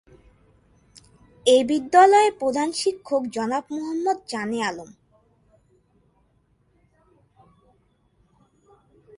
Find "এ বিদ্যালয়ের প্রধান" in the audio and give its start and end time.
1.45-2.69